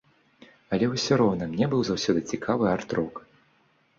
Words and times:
Але 0.77 0.85
ўсё 0.93 1.13
роўна 1.21 1.49
мне 1.51 1.67
быў 1.73 1.81
заўсёды 1.89 2.23
цікавы 2.37 2.65
арт-рок. 2.75 3.21